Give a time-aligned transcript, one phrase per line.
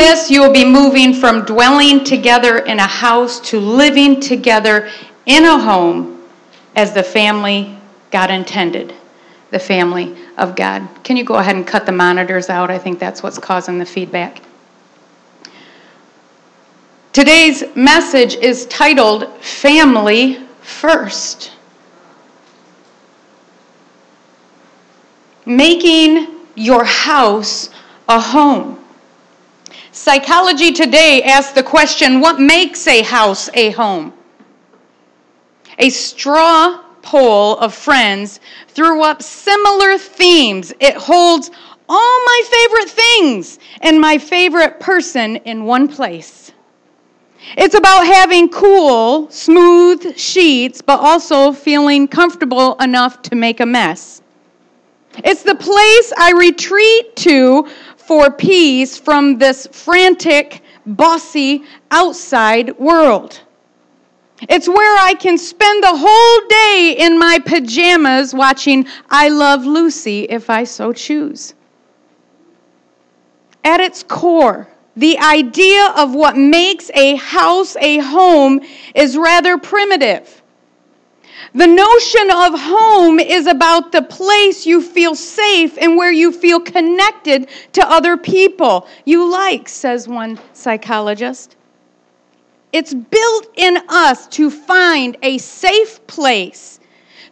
[0.00, 4.88] this, you will be moving from dwelling together in a house to living together
[5.26, 6.22] in a home
[6.74, 7.78] as the family
[8.10, 8.94] God intended,
[9.50, 10.88] the family of God.
[11.04, 12.70] Can you go ahead and cut the monitors out?
[12.70, 14.40] I think that's what's causing the feedback.
[17.12, 21.52] Today's message is titled Family First.
[25.44, 27.68] Making your house
[28.08, 28.79] a home.
[30.02, 34.14] Psychology Today asks the question what makes a house a home?
[35.78, 40.72] A straw poll of friends threw up similar themes.
[40.80, 41.50] It holds
[41.86, 46.50] all my favorite things and my favorite person in one place.
[47.58, 54.22] It's about having cool, smooth sheets, but also feeling comfortable enough to make a mess.
[55.24, 57.68] It's the place I retreat to
[58.10, 63.40] for peace from this frantic, bossy, outside world.
[64.48, 70.22] It's where I can spend the whole day in my pajamas watching I Love Lucy
[70.24, 71.54] if I so choose.
[73.62, 78.60] At its core, the idea of what makes a house a home
[78.92, 80.39] is rather primitive.
[81.52, 86.60] The notion of home is about the place you feel safe and where you feel
[86.60, 91.56] connected to other people you like, says one psychologist.
[92.72, 96.78] It's built in us to find a safe place,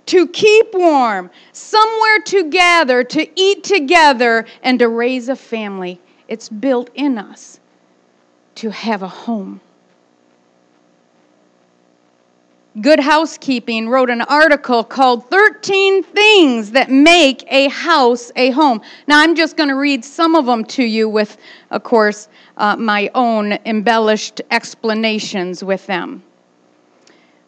[0.07, 6.01] to keep warm, somewhere to gather, to eat together, and to raise a family.
[6.27, 7.61] It's built in us
[8.57, 9.61] to have a home.
[12.81, 18.83] Good Housekeeping wrote an article called 13 Things That Make a House a Home.
[19.09, 21.39] Now, I'm just going to read some of them to you with,
[21.71, 26.23] of course, uh, my own embellished explanations with them.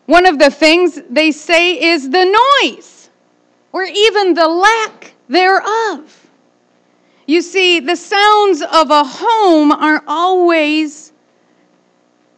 [0.07, 2.25] One of the things they say is the
[2.63, 3.11] noise,
[3.73, 6.29] or even the lack thereof.
[7.27, 11.13] You see, the sounds of a home aren't always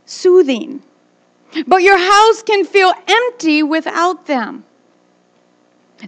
[0.04, 0.82] soothing,
[1.66, 4.64] but your house can feel empty without them.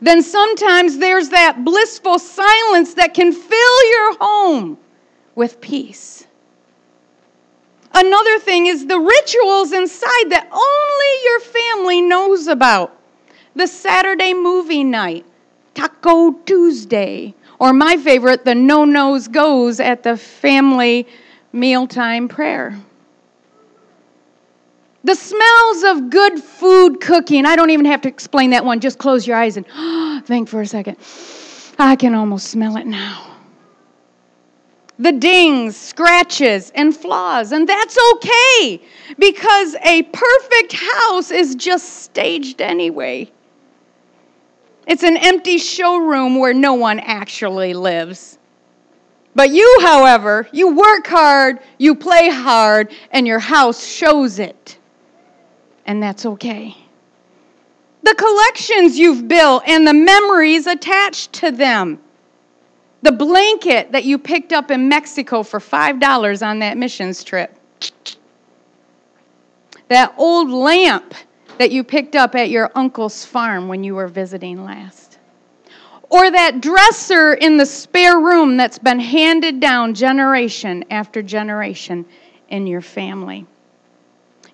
[0.00, 4.78] Then sometimes there's that blissful silence that can fill your home
[5.34, 6.27] with peace.
[7.94, 12.99] Another thing is the rituals inside that only your family knows about.
[13.55, 15.25] The Saturday movie night,
[15.75, 21.06] Taco Tuesday, or my favorite, the no nose goes at the family
[21.53, 22.76] mealtime prayer.
[25.04, 27.44] The smells of good food cooking.
[27.44, 28.81] I don't even have to explain that one.
[28.81, 29.66] Just close your eyes and
[30.26, 30.97] think for a second.
[31.78, 33.32] I can almost smell it now.
[34.98, 37.53] The dings, scratches, and flaws.
[37.53, 38.81] And that's okay
[39.19, 43.31] because a perfect house is just staged anyway.
[44.87, 48.38] It's an empty showroom where no one actually lives.
[49.34, 54.78] But you, however, you work hard, you play hard, and your house shows it.
[55.86, 56.76] And that's okay.
[58.02, 62.00] The collections you've built and the memories attached to them.
[63.02, 67.58] The blanket that you picked up in Mexico for $5 on that missions trip.
[69.88, 71.14] That old lamp
[71.58, 75.18] that you picked up at your uncle's farm when you were visiting last.
[76.10, 82.04] Or that dresser in the spare room that's been handed down generation after generation
[82.48, 83.46] in your family.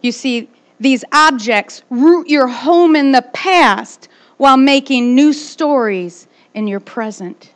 [0.01, 0.49] You see,
[0.81, 4.09] these objects root your home in the past
[4.39, 7.53] while making new stories in your present.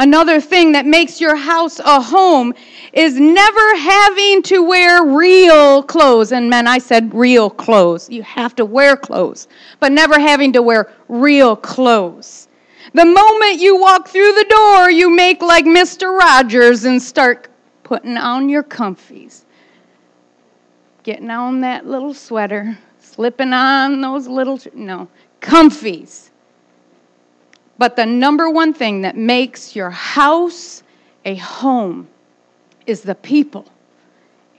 [0.00, 2.54] Another thing that makes your house a home
[2.92, 6.30] is never having to wear real clothes.
[6.30, 8.08] And men, I said real clothes.
[8.08, 9.48] You have to wear clothes,
[9.80, 12.46] but never having to wear real clothes.
[12.94, 16.16] The moment you walk through the door, you make like Mr.
[16.16, 17.48] Rogers and start
[17.82, 19.44] putting on your comfies.
[21.08, 25.08] Getting on that little sweater, slipping on those little, no,
[25.40, 26.28] comfies
[27.78, 30.82] but the number one thing that makes your house
[31.24, 32.08] a home
[32.86, 33.64] is the people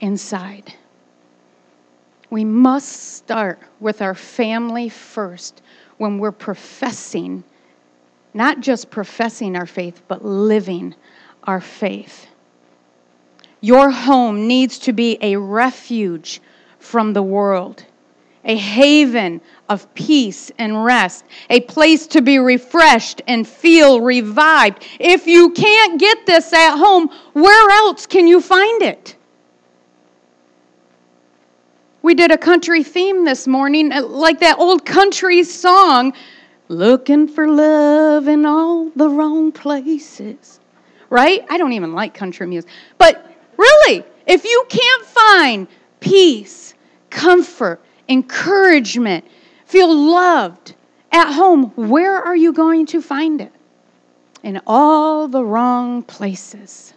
[0.00, 0.74] inside.
[2.30, 5.60] We must start with our family first
[5.98, 7.44] when we're professing,
[8.32, 10.94] not just professing our faith, but living
[11.44, 12.28] our faith.
[13.60, 16.40] Your home needs to be a refuge
[16.78, 17.84] from the world.
[18.44, 24.84] a haven of peace and rest, a place to be refreshed and feel revived.
[24.98, 29.16] If you can't get this at home, where else can you find it?
[32.02, 36.14] We did a country theme this morning, uh, like that old country song,
[36.68, 40.60] looking for love in all the wrong places.
[41.10, 41.44] Right?
[41.50, 42.70] I don't even like country music.
[42.96, 43.26] But
[43.60, 45.68] really, if you can't find
[46.00, 46.74] peace,
[47.10, 49.24] comfort, encouragement,
[49.66, 50.74] feel loved
[51.12, 53.52] at home, where are you going to find it?
[54.42, 56.94] In all the wrong places.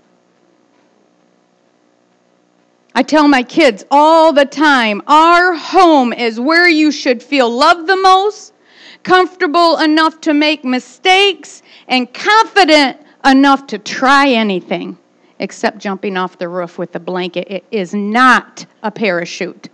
[2.96, 7.88] I tell my kids all the time our home is where you should feel loved
[7.88, 8.54] the most,
[9.02, 14.98] comfortable enough to make mistakes, and confident enough to try anything
[15.40, 17.48] except jumping off the roof with a blanket.
[17.50, 19.70] It is not a parachute.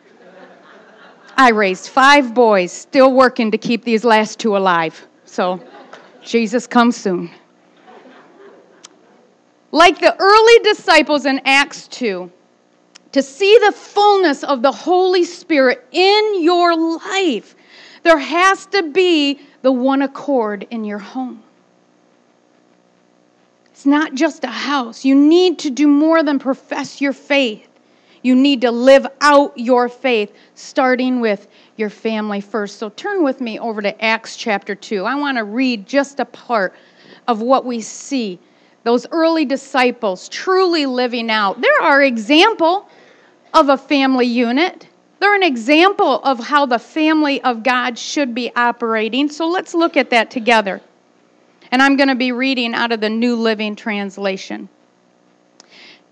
[1.37, 5.07] I raised five boys, still working to keep these last two alive.
[5.25, 5.61] So,
[6.23, 7.31] Jesus comes soon.
[9.71, 12.31] Like the early disciples in Acts 2,
[13.11, 17.55] to see the fullness of the Holy Spirit in your life,
[18.03, 21.43] there has to be the one accord in your home.
[23.79, 25.05] It's not just a house.
[25.05, 27.65] You need to do more than profess your faith.
[28.23, 31.47] You need to live out your faith, starting with
[31.77, 32.77] your family first.
[32.77, 35.05] So turn with me over to Acts chapter 2.
[35.05, 36.75] I want to read just a part
[37.29, 38.37] of what we see
[38.83, 41.61] those early disciples truly living out.
[41.61, 42.89] They're our example
[43.53, 44.89] of a family unit.
[45.21, 49.29] They're an example of how the family of God should be operating.
[49.29, 50.81] So let's look at that together.
[51.71, 54.69] And I'm going to be reading out of the New Living Translation.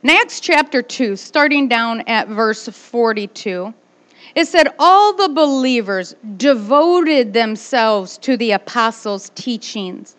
[0.08, 3.74] Acts chapter 2, starting down at verse 42,
[4.36, 10.16] it said, All the believers devoted themselves to the apostles' teachings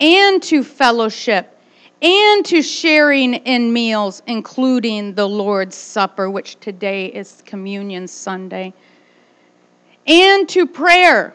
[0.00, 1.58] and to fellowship
[2.00, 8.72] and to sharing in meals, including the Lord's Supper, which today is Communion Sunday,
[10.06, 11.34] and to prayer.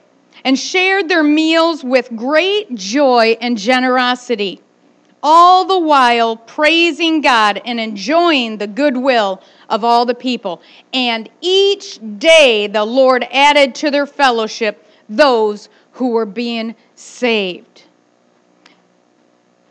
[0.43, 4.61] and shared their meals with great joy and generosity,
[5.23, 10.61] all the while praising God and enjoying the goodwill of all the people.
[10.93, 17.83] And each day the Lord added to their fellowship those who were being saved.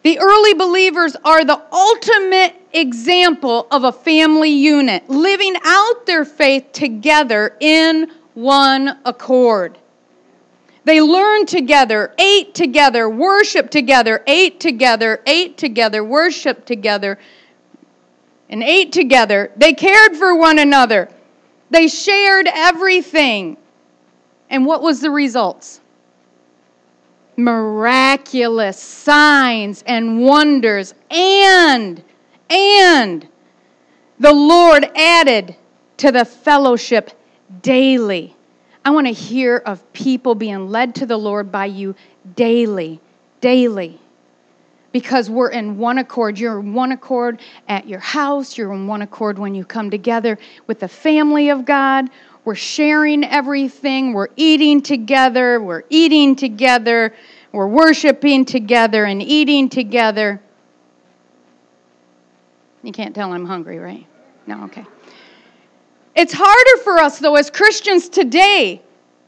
[0.03, 6.73] The early believers are the ultimate example of a family unit, living out their faith
[6.73, 9.79] together in one accord.
[10.91, 17.17] They learned together, ate together, worshiped together, ate together, ate together, worshiped together,
[18.49, 19.53] and ate together.
[19.57, 21.09] They cared for one another.
[21.71, 23.57] They shared everything.
[24.49, 25.81] And what was the results?
[27.37, 32.03] miraculous signs and wonders and
[32.51, 33.29] and
[34.19, 35.55] the Lord added
[35.99, 37.13] to the fellowship
[37.63, 38.37] daily.
[38.85, 41.95] I want to hear of people being led to the Lord by you
[42.35, 43.01] daily,
[43.41, 44.01] daily.
[44.93, 46.39] Because we're in one accord.
[46.39, 48.59] You're in one accord at your house.
[48.59, 52.11] You're in one accord when you come together with the family of God.
[52.45, 54.15] We're sharing everything.
[54.15, 55.61] We're eating together.
[55.61, 57.15] We're eating together.
[57.53, 60.41] We're worshiping together and eating together.
[62.83, 64.07] You can't tell I'm hungry, right?
[64.47, 64.87] No, okay.
[66.21, 68.83] It's harder for us, though, as Christians today,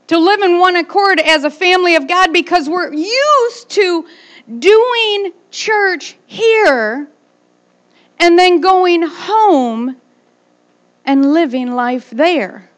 [0.08, 4.06] to live in one accord as a family of God because we're used to
[4.58, 7.08] doing church here
[8.18, 10.02] and then going home
[11.06, 12.68] and living life there.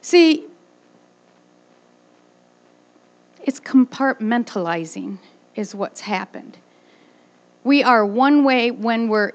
[0.00, 0.46] See,
[3.42, 5.18] it's compartmentalizing,
[5.56, 6.56] is what's happened.
[7.64, 9.32] We are one way when we're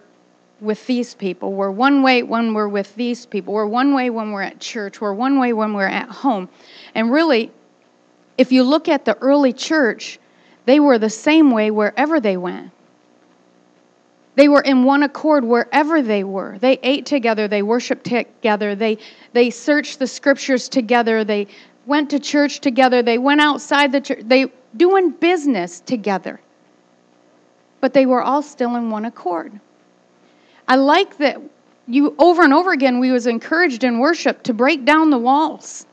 [0.62, 1.54] with these people.
[1.54, 3.54] We're one way when we're with these people.
[3.54, 5.00] We're one way when we're at church.
[5.00, 6.50] We're one way when we're at home.
[6.96, 7.52] And really,
[8.38, 10.20] if you look at the early church,
[10.66, 12.72] they were the same way wherever they went.
[14.36, 16.58] They were in one accord wherever they were.
[16.60, 18.98] They ate together, they worshiped together, they,
[19.34, 21.48] they searched the scriptures together, they
[21.86, 24.46] went to church together, they went outside the church, they
[24.78, 26.40] doing business together.
[27.82, 29.60] But they were all still in one accord.
[30.70, 31.42] I like that
[31.88, 35.88] you over and over again we was encouraged in worship to break down the walls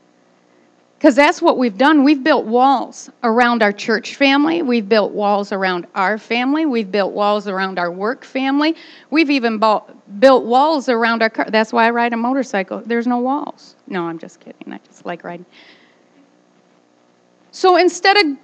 [0.97, 2.03] because that's what we've done.
[2.03, 4.61] We've built walls around our church family.
[4.61, 6.65] We've built walls around our family.
[6.65, 8.75] We've built walls around our work family.
[9.11, 11.45] We've even bought, built walls around our car.
[11.49, 12.81] That's why I ride a motorcycle.
[12.83, 13.75] There's no walls.
[13.87, 14.73] No, I'm just kidding.
[14.73, 15.45] I just like riding.
[17.51, 18.37] So instead of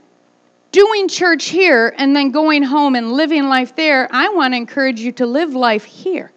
[0.73, 4.99] doing church here and then going home and living life there, I want to encourage
[4.99, 6.33] you to live life here.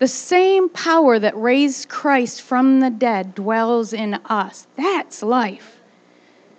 [0.00, 4.66] The same power that raised Christ from the dead dwells in us.
[4.76, 5.78] That's life.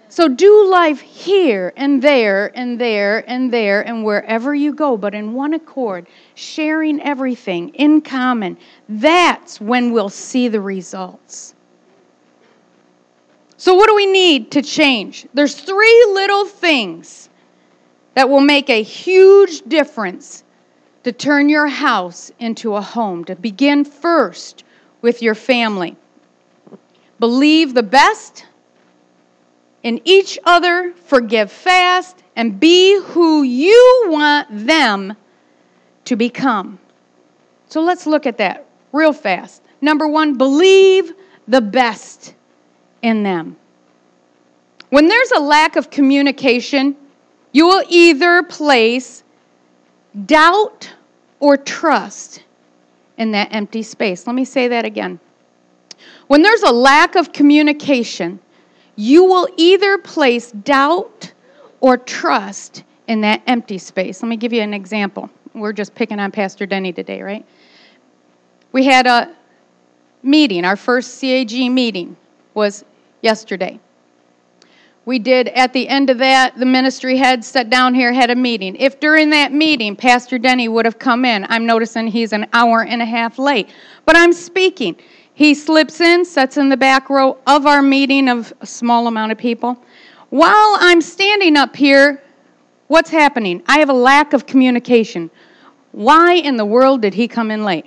[0.07, 5.13] So do life here and there and there and there and wherever you go, but
[5.13, 8.57] in one accord, sharing everything in common.
[8.87, 11.54] That's when we'll see the results.
[13.65, 15.25] So, what do we need to change?
[15.33, 17.29] There's three little things
[18.13, 20.43] that will make a huge difference
[21.01, 24.65] to turn your house into a home, to begin first
[25.01, 25.95] with your family.
[27.19, 28.45] Believe the best
[29.81, 35.17] in each other, forgive fast, and be who you want them
[36.03, 36.77] to become.
[37.69, 39.63] So let's look at that real fast.
[39.81, 41.13] Number one, believe
[41.47, 42.35] the best
[43.05, 43.55] in them.
[44.89, 46.95] When there's a lack of communication,
[47.51, 49.23] you will either place
[50.25, 50.91] doubt
[51.39, 52.43] or trust
[53.17, 54.25] in that empty space.
[54.25, 55.19] Let me say that again.
[56.27, 58.39] When there's a lack of communication,
[58.95, 61.31] you will either place doubt
[61.81, 64.23] or trust in that empty space.
[64.23, 65.29] Let me give you an example.
[65.53, 67.45] We're just picking on Pastor Denny today, right?
[68.71, 69.35] We had a
[70.23, 72.17] meeting, our first CAG meeting
[72.55, 72.83] was
[73.25, 73.79] yesterday.
[75.05, 78.35] We did at the end of that the ministry head sat down here had a
[78.35, 78.75] meeting.
[78.75, 82.83] If during that meeting pastor denny would have come in i'm noticing he's an hour
[82.83, 83.69] and a half late.
[84.05, 84.95] But i'm speaking.
[85.33, 89.31] He slips in sits in the back row of our meeting of a small amount
[89.31, 89.83] of people.
[90.29, 92.21] While i'm standing up here
[92.87, 93.63] what's happening?
[93.67, 95.29] I have a lack of communication.
[95.91, 97.85] Why in the world did he come in late?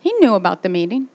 [0.00, 1.08] He knew about the meeting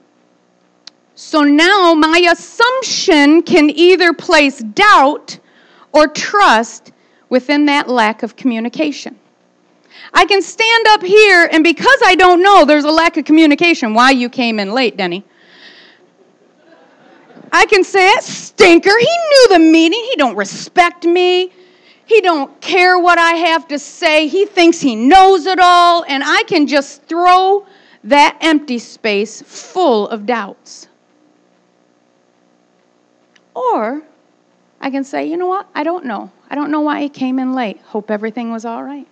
[1.14, 5.38] so now my assumption can either place doubt
[5.92, 6.92] or trust
[7.28, 9.18] within that lack of communication.
[10.12, 13.94] I can stand up here, and because I don't know there's a lack of communication,
[13.94, 15.24] why you came in late, Denny.
[17.52, 20.04] I can say, that stinker, he knew the meeting.
[20.10, 21.52] He don't respect me.
[22.04, 24.26] He don't care what I have to say.
[24.26, 26.04] He thinks he knows it all.
[26.08, 27.64] And I can just throw
[28.02, 30.88] that empty space full of doubts.
[33.54, 34.02] Or
[34.80, 35.68] I can say, you know what?
[35.74, 36.30] I don't know.
[36.50, 37.80] I don't know why he came in late.
[37.80, 39.06] Hope everything was all right.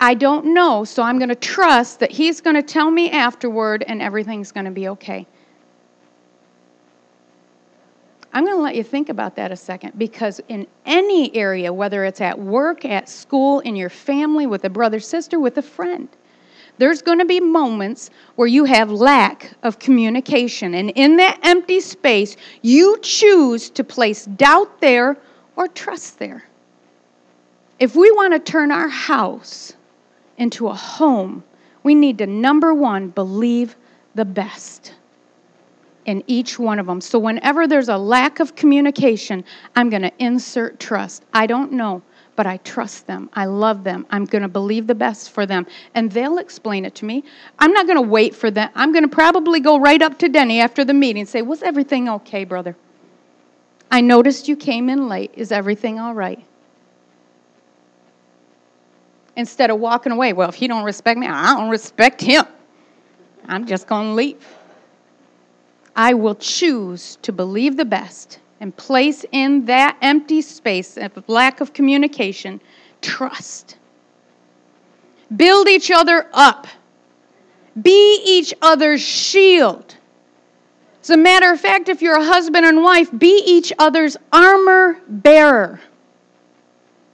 [0.00, 3.84] I don't know, so I'm going to trust that he's going to tell me afterward
[3.86, 5.26] and everything's going to be okay.
[8.32, 12.04] I'm going to let you think about that a second because in any area, whether
[12.04, 16.08] it's at work, at school, in your family, with a brother, sister, with a friend,
[16.78, 20.74] there's going to be moments where you have lack of communication.
[20.74, 25.16] And in that empty space, you choose to place doubt there
[25.56, 26.44] or trust there.
[27.78, 29.74] If we want to turn our house
[30.36, 31.44] into a home,
[31.82, 33.76] we need to, number one, believe
[34.14, 34.94] the best
[36.06, 37.00] in each one of them.
[37.00, 39.44] So, whenever there's a lack of communication,
[39.76, 41.24] I'm going to insert trust.
[41.32, 42.02] I don't know
[42.38, 43.28] but I trust them.
[43.32, 44.06] I love them.
[44.10, 45.66] I'm going to believe the best for them.
[45.96, 47.24] And they'll explain it to me.
[47.58, 48.70] I'm not going to wait for them.
[48.76, 51.64] I'm going to probably go right up to Denny after the meeting and say, Was
[51.64, 52.76] everything okay, brother?
[53.90, 55.32] I noticed you came in late.
[55.34, 56.38] Is everything all right?
[59.34, 62.44] Instead of walking away, well, if he don't respect me, I don't respect him.
[63.48, 64.46] I'm just going to leave.
[65.96, 71.60] I will choose to believe the best and place in that empty space of lack
[71.60, 72.60] of communication
[73.00, 73.76] trust.
[75.36, 76.66] Build each other up.
[77.80, 79.96] Be each other's shield.
[81.02, 85.00] As a matter of fact, if you're a husband and wife, be each other's armor
[85.08, 85.80] bearer.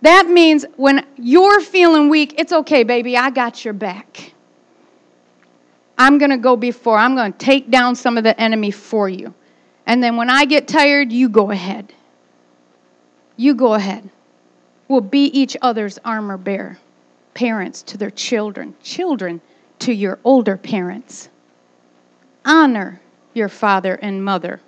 [0.03, 4.33] That means when you're feeling weak, it's okay, baby, I got your back.
[5.97, 6.99] I'm going to go before.
[6.99, 9.33] I'm going to take down some of the enemy for you.
[9.87, 11.93] And then when I get tired, you go ahead.
[13.37, 14.09] You go ahead.
[14.89, 16.79] We'll be each other's armor bearer.
[17.35, 19.41] Parents to their children, children
[19.81, 21.29] to your older parents.
[22.45, 23.01] Honor
[23.33, 24.61] your father and mother,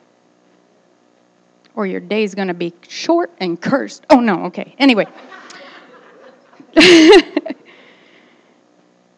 [1.74, 4.04] or your day's going to be short and cursed.
[4.10, 4.74] Oh, no, okay.
[4.78, 5.06] Anyway.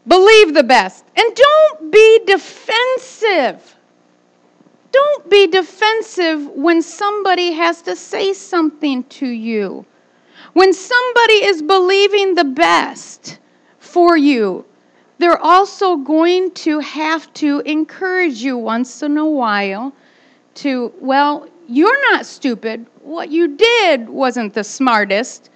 [0.07, 1.05] Believe the best.
[1.17, 3.77] And don't be defensive.
[4.91, 9.85] Don't be defensive when somebody has to say something to you.
[10.55, 13.39] When somebody is believing the best
[13.79, 14.65] for you,
[15.19, 19.93] they're also going to have to encourage you once in a while
[20.55, 22.87] to, well, you're not stupid.
[23.03, 25.51] What you did wasn't the smartest.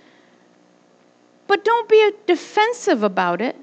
[1.46, 3.56] But don't be defensive about it.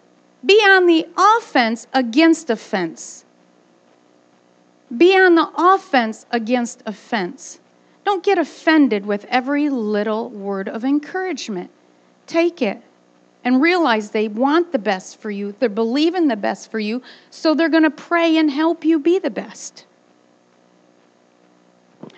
[0.45, 3.25] Be on the offense against offense.
[4.97, 7.59] Be on the offense against offense.
[8.05, 11.69] Don't get offended with every little word of encouragement.
[12.25, 12.81] Take it
[13.43, 15.53] and realize they want the best for you.
[15.59, 19.19] They're believing the best for you, so they're going to pray and help you be
[19.19, 19.85] the best.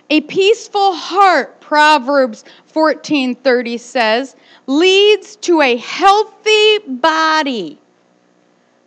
[0.10, 4.36] A peaceful heart, Proverbs 14:30 says,
[4.68, 7.81] leads to a healthy body.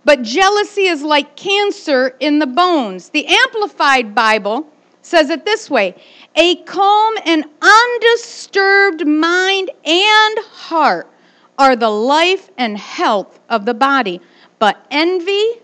[0.04, 3.08] But jealousy is like cancer in the bones.
[3.08, 4.66] The Amplified Bible
[5.02, 5.94] says it this way
[6.37, 11.11] A calm and undisturbed mind and heart
[11.58, 14.20] are the life and health of the body.
[14.58, 15.61] But envy,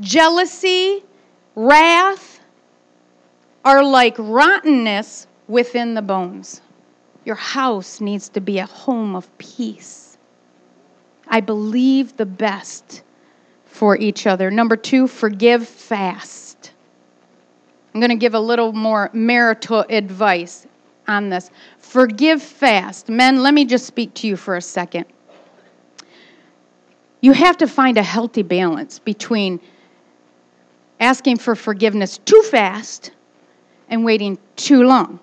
[0.00, 1.04] jealousy,
[1.54, 2.40] wrath
[3.64, 6.60] are like rottenness within the bones.
[7.24, 10.16] Your house needs to be a home of peace.
[11.26, 13.02] I believe the best
[13.78, 14.50] for each other.
[14.50, 16.72] Number two, forgive fast.
[17.94, 20.66] I'm going to give a little more marital advice
[21.06, 21.52] on this.
[21.78, 23.08] Forgive fast.
[23.08, 25.04] Men, let me just speak to you for a second.
[27.20, 29.60] You have to find a healthy balance between
[30.98, 33.12] asking for forgiveness too fast
[33.90, 35.20] and waiting too long.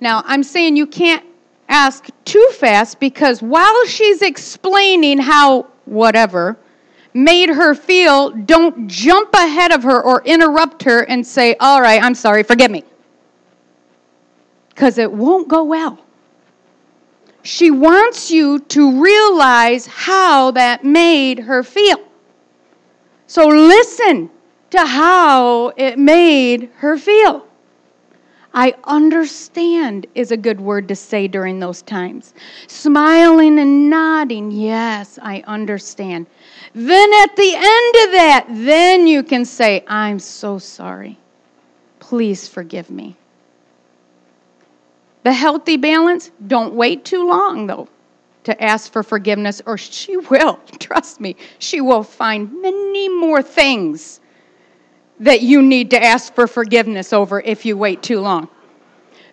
[0.00, 1.24] Now, I'm saying you can't
[1.68, 6.56] ask too fast because while she's explaining how whatever
[7.18, 12.02] made her feel, don't jump ahead of her or interrupt her and say, All right,
[12.02, 12.84] I'm sorry, forgive me.
[14.68, 15.98] Because it won't go well.
[17.42, 21.98] She wants you to realize how that made her feel.
[23.26, 24.30] So listen
[24.70, 27.46] to how it made her feel.
[28.54, 32.34] I understand is a good word to say during those times.
[32.66, 36.26] Smiling and nodding, yes, I understand.
[36.74, 41.18] Then at the end of that, then you can say, I'm so sorry.
[41.98, 43.16] Please forgive me.
[45.24, 47.88] The healthy balance, don't wait too long though
[48.44, 54.20] to ask for forgiveness, or she will, trust me, she will find many more things
[55.20, 58.48] that you need to ask for forgiveness over if you wait too long.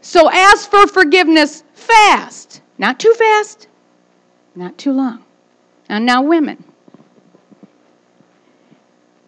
[0.01, 3.67] So ask for forgiveness fast, not too fast,
[4.55, 5.23] not too long.
[5.87, 6.63] And now, women,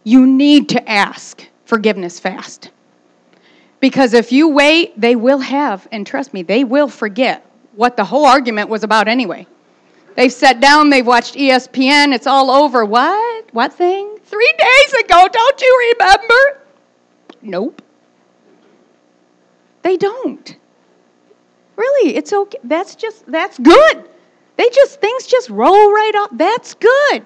[0.07, 2.71] you need to ask forgiveness fast.
[3.81, 8.05] Because if you wait, they will have, and trust me, they will forget what the
[8.05, 9.45] whole argument was about anyway.
[10.15, 12.85] They've sat down, they've watched ESPN, it's all over.
[12.85, 13.53] What?
[13.53, 14.17] What thing?
[14.23, 16.61] Three days ago, don't you remember?
[17.41, 17.81] Nope.
[19.81, 20.55] They don't.
[21.75, 22.59] Really, it's okay.
[22.63, 24.09] That's just, that's good.
[24.55, 26.29] They just, things just roll right off.
[26.31, 27.25] That's good.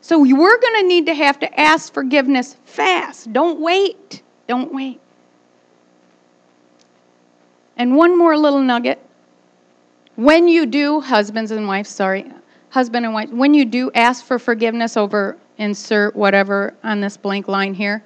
[0.00, 3.32] So we're going to need to have to ask forgiveness fast.
[3.32, 4.22] Don't wait.
[4.46, 5.00] Don't wait.
[7.76, 8.98] And one more little nugget.
[10.16, 12.30] When you do, husbands and wives, sorry,
[12.70, 17.48] husband and wife, when you do ask for forgiveness over insert whatever on this blank
[17.48, 18.02] line here,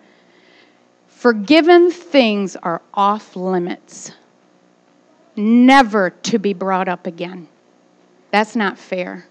[1.07, 4.13] forgiven things are off limits,
[5.37, 7.49] never to be brought up again.
[8.31, 9.27] That's not fair.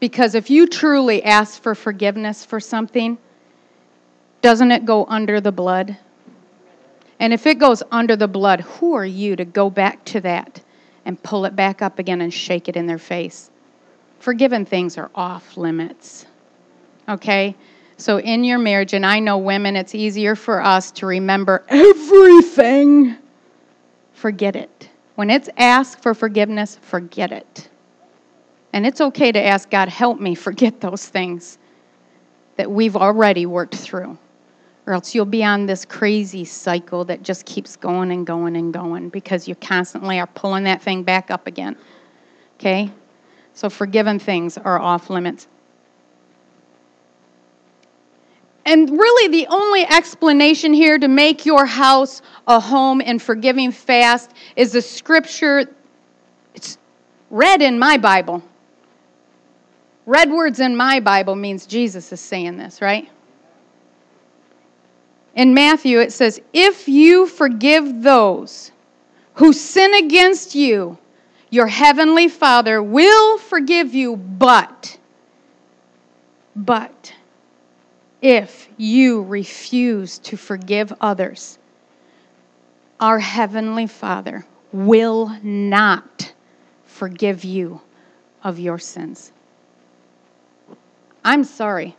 [0.00, 3.18] Because if you truly ask for forgiveness for something,
[4.40, 5.96] doesn't it go under the blood?
[7.18, 10.62] And if it goes under the blood, who are you to go back to that
[11.04, 13.50] and pull it back up again and shake it in their face?
[14.20, 16.24] Forgiven things are off limits.
[17.08, 17.54] Okay?
[17.98, 23.16] So, in your marriage, and I know women, it's easier for us to remember everything.
[24.14, 24.88] Forget it.
[25.16, 27.68] When it's asked for forgiveness, forget it.
[28.72, 31.58] And it's okay to ask God, help me forget those things
[32.56, 34.16] that we've already worked through.
[34.86, 38.72] Or else you'll be on this crazy cycle that just keeps going and going and
[38.72, 41.76] going because you constantly are pulling that thing back up again.
[42.58, 42.90] Okay?
[43.54, 45.48] So forgiven things are off limits.
[48.66, 54.32] And really, the only explanation here to make your house a home and forgiving fast
[54.54, 55.64] is the scripture.
[56.54, 56.78] It's
[57.30, 58.42] red in my Bible.
[60.06, 63.08] Red words in my Bible means Jesus is saying this, right?
[65.34, 68.72] In Matthew, it says, If you forgive those
[69.34, 70.98] who sin against you,
[71.50, 74.98] your heavenly Father will forgive you, but,
[76.54, 77.12] but,
[78.22, 81.58] if you refuse to forgive others,
[83.00, 86.32] our Heavenly Father will not
[86.84, 87.80] forgive you
[88.44, 89.32] of your sins.
[91.24, 91.96] I'm sorry,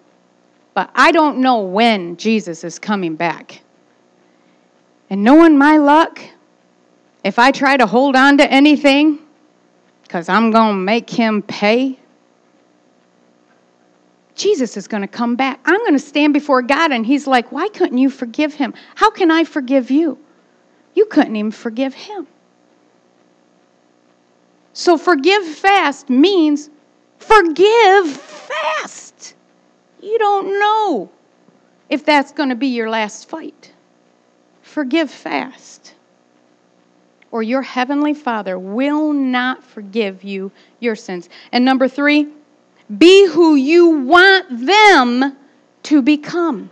[0.74, 3.62] but I don't know when Jesus is coming back.
[5.10, 6.22] And knowing my luck,
[7.24, 9.20] if I try to hold on to anything,
[10.04, 12.00] because I'm going to make him pay,
[14.36, 15.60] Jesus is going to come back.
[15.66, 18.74] I'm going to stand before God, and He's like, Why couldn't you forgive him?
[18.96, 20.18] How can I forgive you?
[20.96, 22.28] You couldn't even forgive him.
[24.74, 26.70] So, forgive fast means
[27.20, 29.11] forgive fast.
[30.02, 31.12] You don't know
[31.90, 33.72] if that's going to be your last fight.
[34.62, 35.96] Forgive fast,
[37.32, 41.30] or your heavenly Father will not forgive you your sins.
[41.52, 42.28] And number three,
[42.98, 45.38] be who you want them
[45.84, 46.70] to become.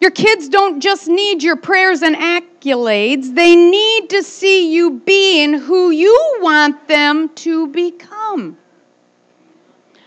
[0.00, 5.54] Your kids don't just need your prayers and accolades, they need to see you being
[5.54, 8.58] who you want them to become.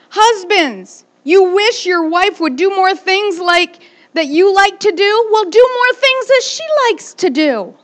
[0.09, 3.79] Husbands, you wish your wife would do more things like
[4.13, 5.29] that you like to do?
[5.31, 7.75] Well, do more things that she likes to do.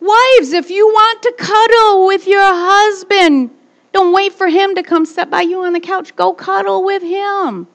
[0.00, 3.50] Wives, if you want to cuddle with your husband,
[3.92, 6.14] don't wait for him to come sit by you on the couch.
[6.16, 7.66] Go cuddle with him.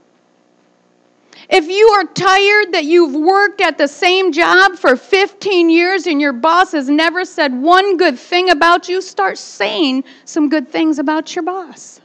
[1.49, 6.21] If you are tired that you've worked at the same job for 15 years and
[6.21, 10.99] your boss has never said one good thing about you, start saying some good things
[10.99, 12.00] about your boss.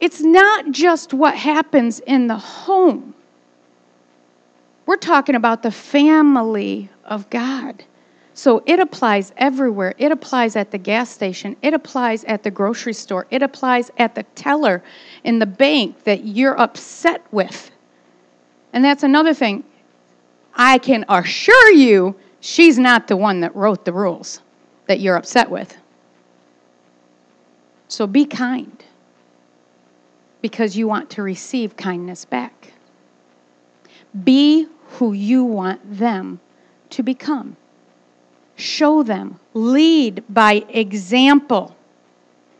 [0.00, 3.14] It's not just what happens in the home.
[4.86, 7.84] We're talking about the family of God.
[8.32, 9.94] So it applies everywhere.
[9.98, 11.54] It applies at the gas station.
[11.60, 13.26] It applies at the grocery store.
[13.30, 14.82] It applies at the teller
[15.24, 17.70] in the bank that you're upset with.
[18.72, 19.62] And that's another thing.
[20.54, 24.40] I can assure you she's not the one that wrote the rules
[24.86, 25.76] that you're upset with.
[27.88, 28.82] So be kind
[30.40, 32.72] because you want to receive kindness back.
[34.24, 36.40] Be who you want them
[36.90, 37.56] to become
[38.60, 41.76] show them, lead by example.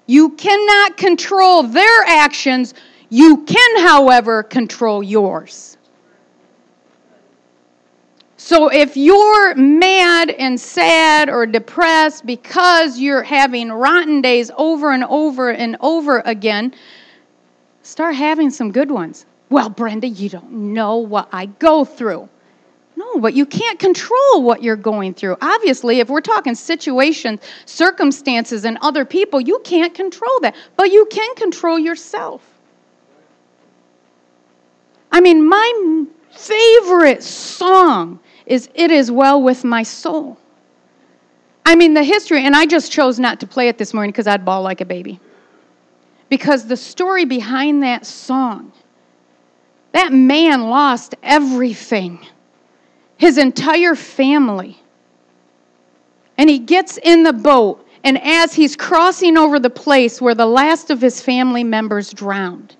[0.07, 2.75] You cannot control their actions,
[3.11, 5.77] you can, however, control yours.
[8.37, 15.05] So if you're mad and sad or depressed because you're having rotten days over and
[15.05, 16.75] over and over again,
[17.91, 19.27] start having some good ones.
[19.51, 22.29] Well, Brenda, you don't know what I go through.
[22.97, 25.37] No, but you can't control what you're going through.
[25.41, 30.55] Obviously, if we're talking situations, circumstances, and other people, you can't control that.
[30.77, 32.43] But you can control yourself.
[35.11, 40.39] I mean, my favorite song is It Is Well With My Soul.
[41.67, 44.27] I mean, the history, and I just chose not to play it this morning because
[44.27, 45.19] I'd bawl like a baby.
[46.31, 48.73] Because the story behind that song,
[49.93, 52.27] that man lost everything
[53.19, 54.81] his entire family.
[56.39, 60.47] And he gets in the boat, and as he's crossing over the place where the
[60.47, 62.77] last of his family members drowned,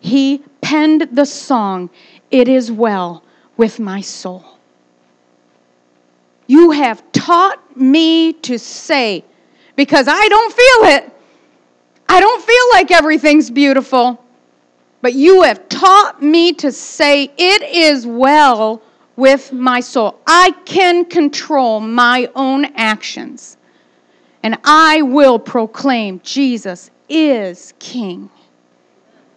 [0.00, 1.90] he penned the song,
[2.32, 3.22] It Is Well
[3.56, 4.44] with My Soul.
[6.48, 9.24] You have taught me to say,
[9.76, 11.13] because I don't feel it.
[12.08, 14.24] I don't feel like everything's beautiful.
[15.04, 18.80] But you have taught me to say, It is well
[19.16, 20.18] with my soul.
[20.26, 23.58] I can control my own actions.
[24.42, 28.30] And I will proclaim Jesus is King.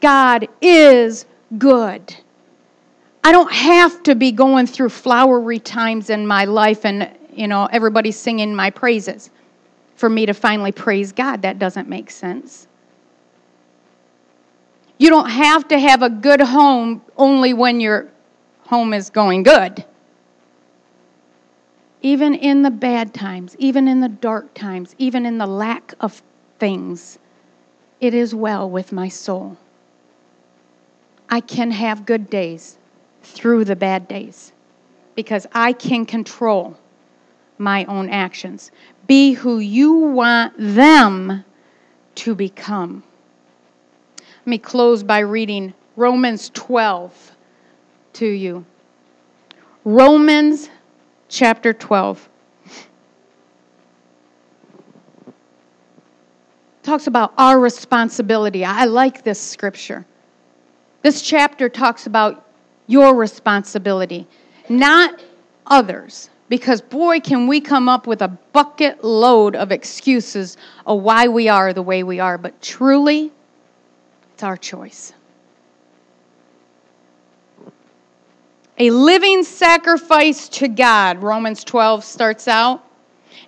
[0.02, 1.26] God is
[1.58, 2.16] good.
[3.24, 7.66] I don't have to be going through flowery times in my life and, you know,
[7.74, 9.32] everybody singing my praises
[9.98, 11.42] for me to finally praise God.
[11.42, 12.68] That doesn't make sense.
[14.98, 18.08] You don't have to have a good home only when you're
[18.62, 19.86] home is going good.
[22.02, 26.22] even in the bad times, even in the dark times, even in the lack of
[26.60, 27.20] things,
[28.00, 29.58] it is well with my soul.
[31.30, 32.78] I can have good days
[33.24, 34.54] through the bad days
[35.16, 36.78] because I can control
[37.58, 38.72] my own actions.
[39.08, 41.44] Be who you want them
[42.16, 43.04] to become.
[44.20, 47.32] Let me close by reading Romans 12
[48.14, 48.66] to you.
[49.84, 50.70] Romans
[51.30, 52.30] chapter 12.
[56.84, 58.64] Talks about our responsibility.
[58.64, 60.06] I like this scripture.
[61.02, 62.46] This chapter talks about
[62.88, 64.26] your responsibility,
[64.70, 65.22] not
[65.66, 66.30] others.
[66.50, 71.48] Because, boy, can we come up with a bucket load of excuses of why we
[71.48, 72.38] are the way we are.
[72.38, 73.32] But truly,
[74.34, 75.14] it's our choice.
[78.80, 82.84] A living sacrifice to God, Romans 12 starts out.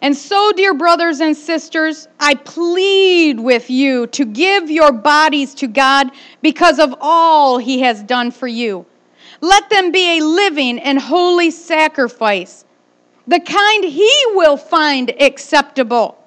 [0.02, 5.68] And so, dear brothers and sisters, I plead with you to give your bodies to
[5.68, 8.86] God because of all He has done for you.
[9.42, 12.66] Let them be a living and holy sacrifice,
[13.30, 16.18] the kind He will find acceptable.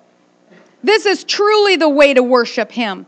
[0.85, 3.07] This is truly the way to worship Him.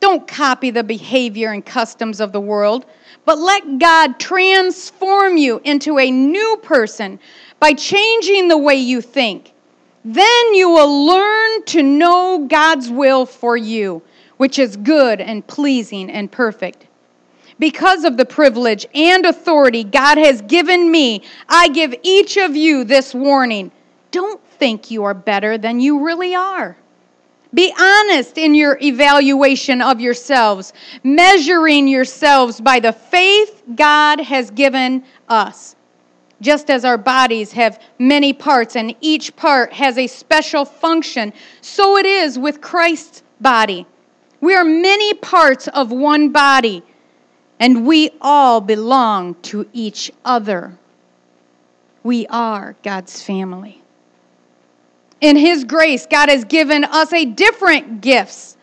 [0.00, 2.84] Don't copy the behavior and customs of the world,
[3.24, 7.20] but let God transform you into a new person
[7.60, 9.52] by changing the way you think.
[10.04, 14.02] Then you will learn to know God's will for you,
[14.38, 16.88] which is good and pleasing and perfect.
[17.62, 22.82] Because of the privilege and authority God has given me, I give each of you
[22.82, 23.70] this warning.
[24.10, 26.76] Don't think you are better than you really are.
[27.54, 30.72] Be honest in your evaluation of yourselves,
[31.04, 35.76] measuring yourselves by the faith God has given us.
[36.40, 41.96] Just as our bodies have many parts and each part has a special function, so
[41.96, 43.86] it is with Christ's body.
[44.40, 46.82] We are many parts of one body,
[47.62, 50.76] and we all belong to each other.
[52.02, 53.82] We are God's family
[55.22, 58.56] in His grace, God has given us a different gifts,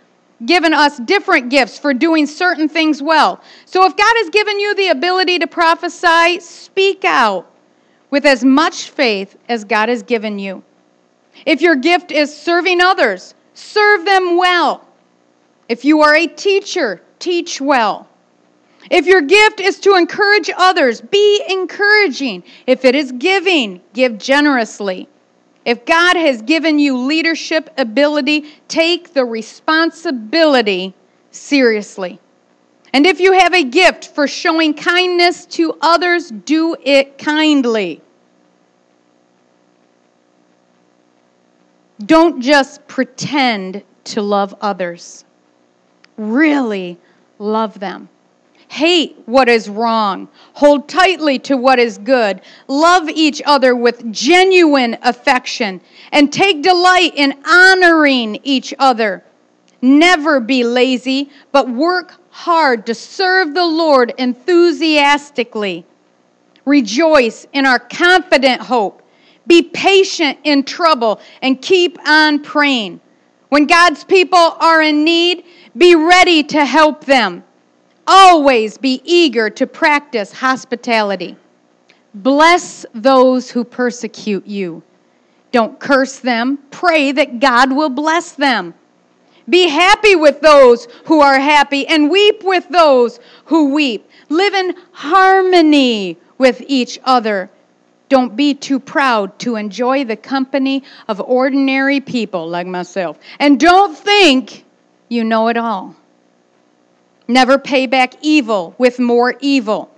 [0.45, 3.41] given us different gifts for doing certain things well.
[3.65, 7.49] So if God has given you the ability to prophesy, speak out
[8.09, 10.61] with as much faith as God has given you.
[11.45, 14.85] If your gift is serving others, serve them well.
[15.69, 18.08] If you are a teacher, teach well.
[18.89, 22.43] If your gift is to encourage others, be encouraging.
[22.65, 25.07] If it is giving, give generously.
[25.65, 30.93] If God has given you leadership ability, take the responsibility
[31.31, 32.19] seriously.
[32.93, 38.01] And if you have a gift for showing kindness to others, do it kindly.
[42.05, 45.25] Don't just pretend to love others,
[46.17, 46.97] really
[47.37, 48.09] love them.
[48.69, 50.29] Hate what is wrong.
[50.53, 52.41] Hold tightly to what is good.
[52.67, 55.81] Love each other with genuine affection.
[56.11, 59.23] And take delight in honoring each other.
[59.81, 65.83] Never be lazy, but work hard to serve the Lord enthusiastically.
[66.63, 69.01] Rejoice in our confident hope.
[69.47, 73.01] Be patient in trouble and keep on praying.
[73.49, 75.43] When God's people are in need,
[75.75, 77.43] be ready to help them.
[78.11, 81.37] Always be eager to practice hospitality.
[82.15, 84.81] Bless those who persecute you.
[85.51, 86.57] Don't curse them.
[86.71, 88.73] Pray that God will bless them.
[89.47, 94.09] Be happy with those who are happy and weep with those who weep.
[94.29, 97.51] Live in harmony with each other.
[98.09, 103.19] Don't be too proud to enjoy the company of ordinary people like myself.
[103.37, 104.65] And don't think
[105.09, 105.95] you know it all.
[107.29, 109.91] Never pay back evil with more evil.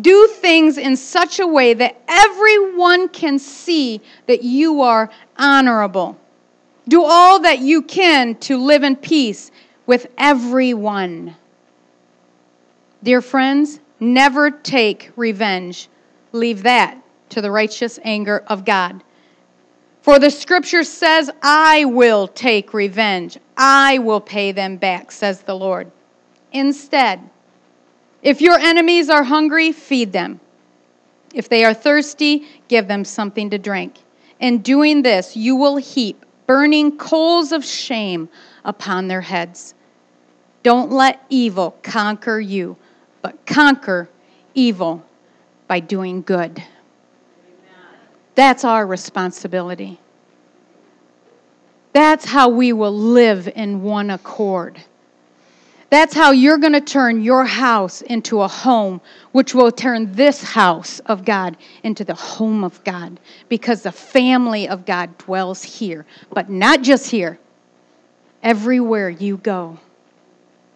[0.00, 6.18] Do things in such a way that everyone can see that you are honorable.
[6.88, 9.52] Do all that you can to live in peace
[9.86, 11.36] with everyone.
[13.04, 15.88] Dear friends, never take revenge.
[16.32, 19.04] Leave that to the righteous anger of God.
[20.02, 23.38] For the scripture says, I will take revenge.
[23.56, 25.92] I will pay them back, says the Lord.
[26.52, 27.20] Instead,
[28.22, 30.40] if your enemies are hungry, feed them.
[31.34, 33.96] If they are thirsty, give them something to drink.
[34.40, 38.28] In doing this, you will heap burning coals of shame
[38.64, 39.74] upon their heads.
[40.62, 42.76] Don't let evil conquer you,
[43.22, 44.08] but conquer
[44.54, 45.04] evil
[45.66, 46.62] by doing good.
[48.34, 50.00] That's our responsibility.
[51.92, 54.80] That's how we will live in one accord.
[55.90, 59.00] That's how you're going to turn your house into a home,
[59.32, 64.68] which will turn this house of God into the home of God, because the family
[64.68, 67.38] of God dwells here, but not just here,
[68.42, 69.78] everywhere you go.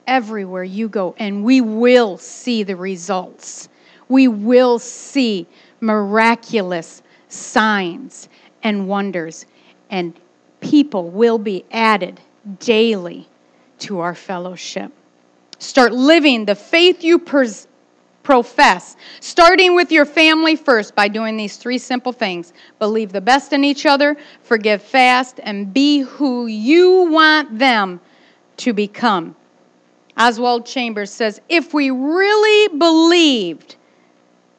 [0.07, 3.69] Everywhere you go, and we will see the results.
[4.09, 5.47] We will see
[5.81, 8.29] miraculous signs
[8.65, 9.47] and wonders,
[9.91, 10.19] and
[10.61, 12.21] people will be added
[12.59, 13.29] daily
[13.79, 14.91] to our fellowship.
[15.63, 17.69] Start living the faith you pers-
[18.25, 23.53] profess, starting with your family first by doing these three simple things believe the best
[23.53, 28.01] in each other, forgive fast, and be who you want them
[28.57, 29.37] to become.
[30.17, 33.77] Oswald Chambers says if we really believed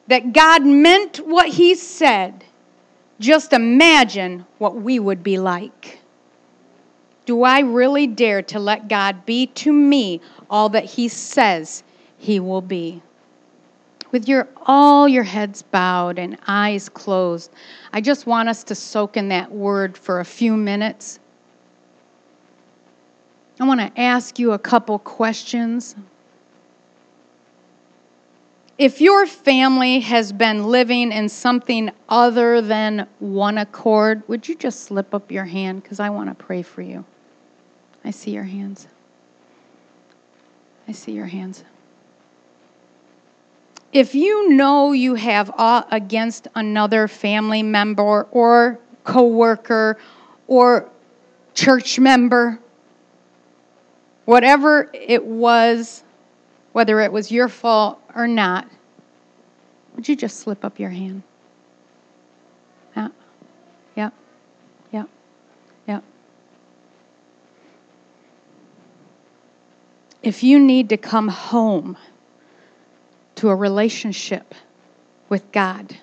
[0.06, 2.44] that God meant what he said,
[3.20, 6.00] just imagine what we would be like.
[7.26, 11.82] Do I really dare to let God be to me all that he says
[12.18, 13.02] he will be?
[14.12, 17.50] With your all your heads bowed and eyes closed,
[17.92, 21.18] I just want us to soak in that word for a few minutes.
[23.58, 25.96] I want to ask you a couple questions.
[28.76, 34.84] If your family has been living in something other than one accord, would you just
[34.84, 35.82] slip up your hand?
[35.82, 37.04] Because I want to pray for you.
[38.04, 38.86] I see your hands.
[40.86, 41.64] I see your hands.
[43.92, 49.98] If you know you have aught against another family member or coworker
[50.48, 50.90] or
[51.54, 52.58] church member,
[54.24, 56.02] whatever it was,
[56.72, 58.68] whether it was your fault or not,
[59.94, 61.22] would you just slip up your hand?
[62.96, 63.08] Yeah.
[63.96, 64.10] Yeah.
[64.92, 65.04] Yeah.
[65.86, 66.00] Yeah.
[70.24, 71.98] If you need to come home
[73.34, 74.54] to a relationship
[75.28, 75.94] with God,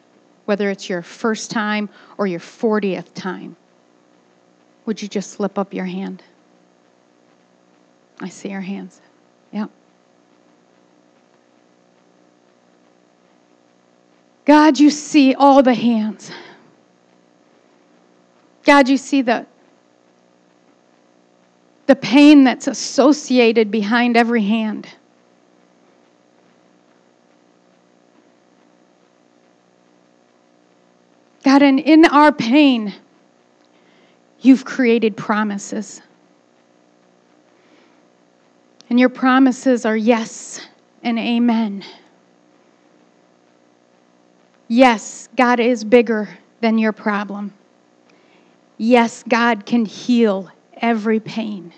[0.46, 3.56] whether it's your first time or your 40th time,
[4.86, 6.22] would you just slip up your hand?
[8.20, 9.02] I see your hands.
[9.52, 9.66] Yeah.
[14.46, 16.30] God, you see all the hands.
[18.66, 19.48] God, you see the
[21.92, 24.88] the pain that's associated behind every hand.
[31.44, 32.94] God, and in our pain,
[34.40, 36.02] you've created promises.
[38.90, 40.66] And your promises are yes
[41.04, 41.84] and amen.
[44.70, 46.30] Yes, God is bigger
[46.62, 47.54] than your problem.
[48.78, 50.50] Yes, God can heal
[50.82, 51.74] every pain.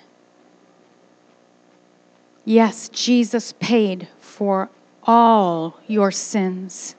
[2.45, 4.69] Yes, Jesus paid for
[5.03, 6.95] all your sins.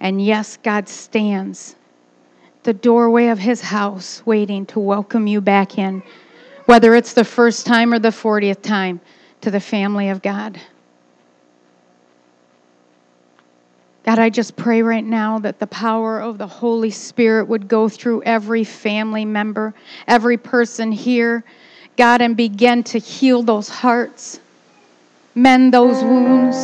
[0.00, 1.76] And yes, God stands
[2.62, 6.02] the doorway of his house waiting to welcome you back in,
[6.66, 9.00] whether it's the first time or the 40th time,
[9.40, 10.60] to the family of God.
[14.04, 17.88] God, I just pray right now that the power of the Holy Spirit would go
[17.88, 19.74] through every family member,
[20.08, 21.44] every person here,
[21.98, 24.40] God, and begin to heal those hearts,
[25.34, 26.56] mend those wounds,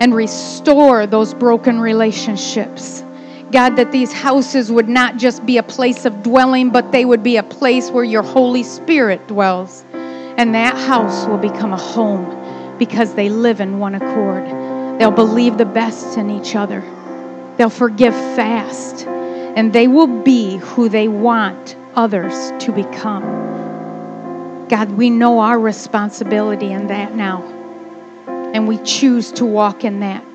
[0.00, 3.04] and restore those broken relationships.
[3.50, 7.22] God, that these houses would not just be a place of dwelling, but they would
[7.22, 9.84] be a place where your Holy Spirit dwells.
[9.92, 14.71] And that house will become a home because they live in one accord.
[14.98, 16.82] They'll believe the best in each other.
[17.56, 19.06] They'll forgive fast.
[19.06, 23.22] And they will be who they want others to become.
[24.68, 27.42] God, we know our responsibility in that now.
[28.54, 30.34] And we choose to walk in that.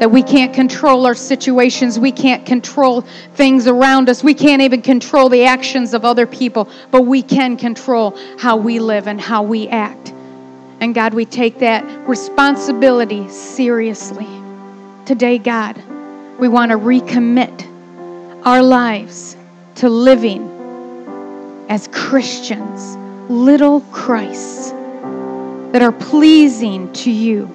[0.00, 1.98] That we can't control our situations.
[1.98, 3.02] We can't control
[3.34, 4.24] things around us.
[4.24, 6.68] We can't even control the actions of other people.
[6.90, 10.11] But we can control how we live and how we act.
[10.82, 14.26] And God, we take that responsibility seriously.
[15.06, 15.80] Today, God,
[16.40, 17.68] we want to recommit
[18.44, 19.36] our lives
[19.76, 20.42] to living
[21.68, 22.96] as Christians,
[23.30, 24.72] little Christs
[25.70, 27.48] that are pleasing to you.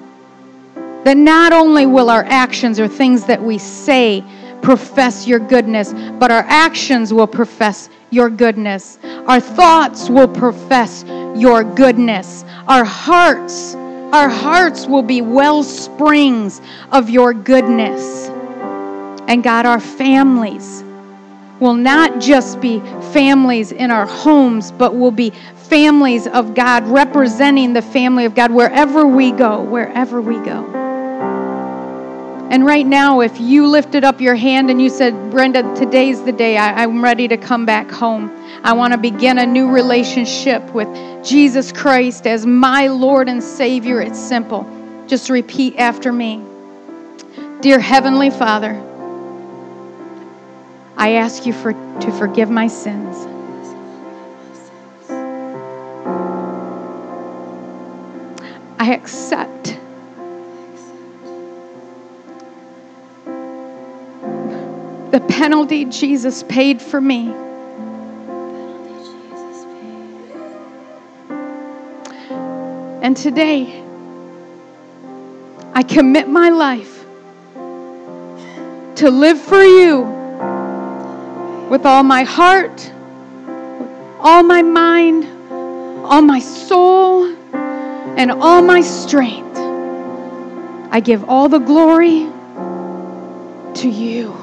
[1.04, 4.24] That not only will our actions or things that we say
[4.62, 8.98] profess your goodness, but our actions will profess your goodness.
[9.04, 11.04] Our thoughts will profess
[11.38, 12.44] your goodness.
[12.66, 13.74] Our hearts,
[14.12, 16.60] our hearts will be well springs
[16.92, 18.28] of your goodness.
[19.28, 20.82] And God, our families
[21.60, 22.80] will not just be
[23.12, 25.30] families in our homes, but will be
[25.68, 30.64] families of God, representing the family of God wherever we go, wherever we go.
[32.50, 36.32] And right now, if you lifted up your hand and you said, Brenda, today's the
[36.32, 38.30] day I, am ready to come back home.
[38.62, 40.88] I want to begin a new relationship with
[41.24, 44.00] Jesus Christ as my Lord and Savior.
[44.00, 44.66] It's simple.
[45.06, 46.44] Just repeat after me
[47.60, 48.80] Dear Heavenly Father,
[50.96, 53.16] I ask you for, to forgive my sins.
[58.78, 59.76] I accept
[65.10, 67.34] the penalty Jesus paid for me.
[73.08, 73.82] And today,
[75.72, 77.06] I commit my life
[78.96, 80.02] to live for you
[81.70, 82.92] with all my heart,
[84.20, 85.24] all my mind,
[86.04, 89.56] all my soul, and all my strength.
[90.90, 92.28] I give all the glory
[93.72, 94.34] to you.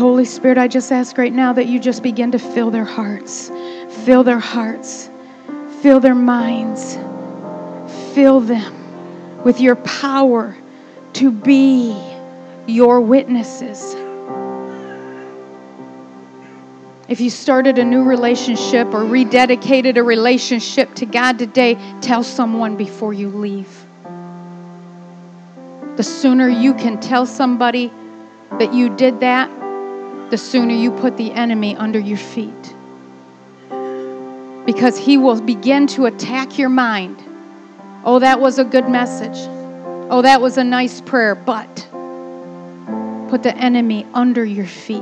[0.00, 3.50] Holy Spirit, I just ask right now that you just begin to fill their hearts,
[4.04, 5.08] fill their hearts,
[5.82, 6.96] fill their minds,
[8.14, 10.56] fill them with your power
[11.14, 11.96] to be
[12.66, 13.94] your witnesses.
[17.08, 22.76] If you started a new relationship or rededicated a relationship to God today, tell someone
[22.76, 23.84] before you leave.
[25.96, 27.90] The sooner you can tell somebody
[28.52, 29.50] that you did that,
[30.30, 32.74] the sooner you put the enemy under your feet.
[34.72, 37.20] Because he will begin to attack your mind.
[38.04, 39.36] Oh, that was a good message.
[40.08, 41.88] Oh, that was a nice prayer, but
[43.30, 45.00] put the enemy under your feet.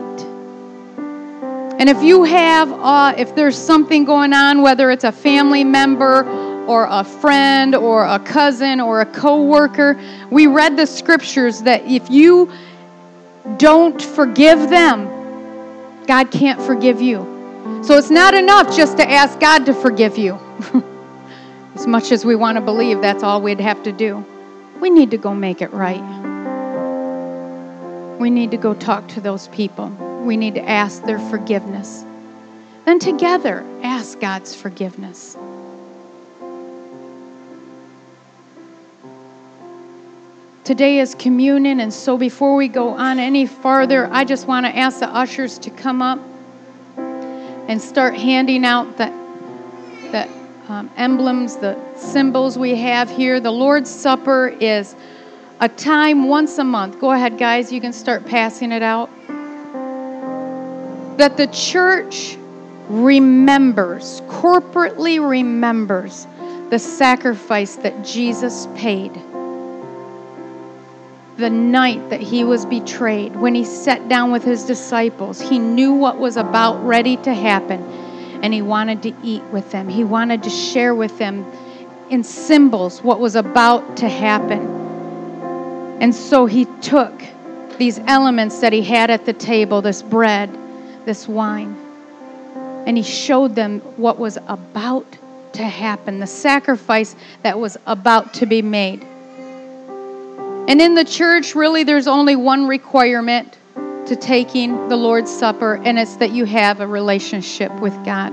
[1.79, 6.25] And if you have, uh, if there's something going on, whether it's a family member
[6.65, 10.01] or a friend or a cousin or a coworker,
[10.31, 12.51] we read the scriptures that if you
[13.59, 15.09] don't forgive them,
[16.07, 17.38] God can't forgive you.
[17.85, 20.39] So it's not enough just to ask God to forgive you.
[21.79, 24.25] as much as we want to believe that's all we'd have to do.
[24.81, 26.03] We need to go make it right.
[28.19, 29.89] We need to go talk to those people.
[30.25, 32.05] We need to ask their forgiveness.
[32.85, 35.37] Then together, ask God's forgiveness.
[40.65, 44.77] Today is communion, and so before we go on any farther, I just want to
[44.77, 46.19] ask the ushers to come up
[47.69, 49.07] and start handing out the,
[50.11, 50.29] the
[50.73, 53.41] um, emblems, the symbols we have here.
[53.41, 54.97] The Lord's Supper is
[55.61, 56.99] a time once a month.
[56.99, 59.11] Go ahead, guys, you can start passing it out.
[61.19, 62.39] That the church
[62.89, 66.27] remembers, corporately remembers
[66.71, 69.13] the sacrifice that Jesus paid.
[71.39, 75.93] The night that he was betrayed, when he sat down with his disciples, he knew
[75.93, 77.83] what was about ready to happen,
[78.43, 79.89] and he wanted to eat with them.
[79.89, 81.51] He wanted to share with them
[82.11, 84.61] in symbols what was about to happen.
[86.01, 87.23] And so he took
[87.79, 90.51] these elements that he had at the table this bread,
[91.07, 91.89] this wine
[92.89, 95.05] and he showed them what was about
[95.53, 99.07] to happen, the sacrifice that was about to be made.
[100.69, 105.99] And in the church, really, there's only one requirement to taking the Lord's Supper, and
[105.99, 108.33] it's that you have a relationship with God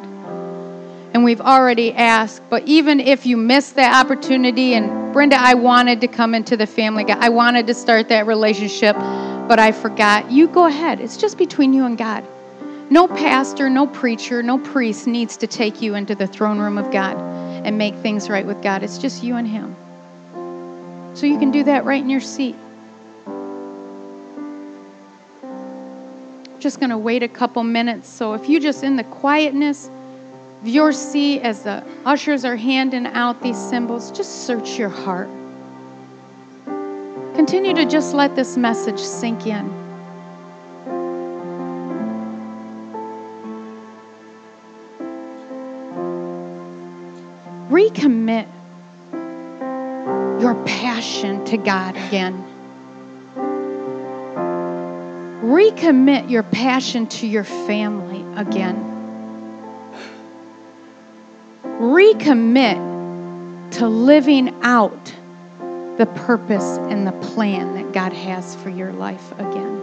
[1.16, 2.42] and we've already asked.
[2.50, 6.68] But even if you miss that opportunity, and Brenda, I wanted to come into the
[6.68, 10.30] family, I wanted to start that relationship, but I forgot.
[10.30, 11.00] You go ahead.
[11.00, 12.26] It's just between you and God.
[12.90, 16.92] No pastor, no preacher, no priest needs to take you into the throne room of
[16.92, 17.16] God
[17.66, 18.84] and make things right with God.
[18.84, 19.74] It's just you and Him.
[21.16, 22.56] So you can do that right in your seat.
[26.66, 28.10] just going to wait a couple minutes.
[28.10, 29.88] So if you just in the quietness,
[30.62, 35.30] of your seat as the ushers are handing out these symbols, just search your heart.
[37.36, 39.70] Continue to just let this message sink in.
[47.70, 48.48] Recommit
[50.46, 52.46] your passion to God again.
[55.42, 58.96] Recommit your passion to your family again
[61.80, 62.80] recommit
[63.72, 65.14] to living out
[65.98, 69.82] the purpose and the plan that God has for your life again.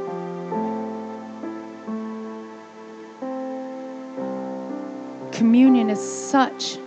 [5.32, 6.78] Communion is such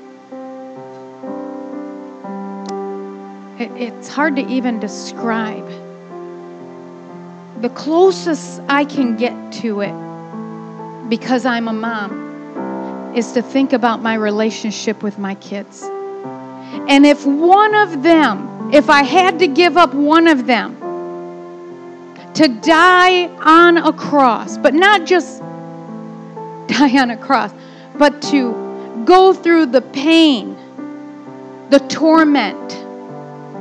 [3.58, 5.68] it's hard to even describe.
[7.62, 14.02] The closest I can get to it because I'm a mom is to think about
[14.02, 15.84] my relationship with my kids.
[15.84, 20.76] And if one of them, if I had to give up one of them
[22.34, 25.40] to die on a cross, but not just
[26.68, 27.54] die on a cross,
[27.98, 30.58] but to go through the pain,
[31.70, 32.85] the torment,